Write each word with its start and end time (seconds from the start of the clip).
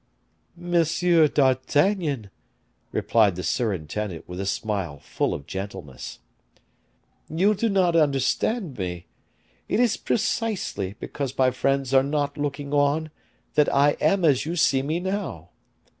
"Monsieur 0.57 1.27
d'Artagnan," 1.27 2.31
returned 2.91 3.35
the 3.35 3.43
surintendant, 3.43 4.27
with 4.27 4.39
a 4.39 4.47
smile 4.47 4.97
full 4.97 5.31
of 5.31 5.45
gentleness, 5.45 6.17
"you 7.29 7.53
do 7.53 7.69
not 7.69 7.95
understand 7.95 8.79
me; 8.79 9.05
it 9.69 9.79
is 9.79 9.97
precisely 9.97 10.95
because 10.99 11.37
my 11.37 11.51
friends 11.51 11.93
are 11.93 12.01
not 12.01 12.35
looking 12.35 12.73
on, 12.73 13.11
that 13.53 13.71
I 13.71 13.91
am 14.01 14.25
as 14.25 14.43
you 14.43 14.55
see 14.55 14.81
me 14.81 14.99
now. 14.99 15.49